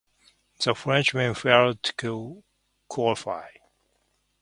The 0.59 0.73
Frenchman 0.73 1.35
failed 1.35 1.83
to 1.99 2.43
qualify. 2.87 3.49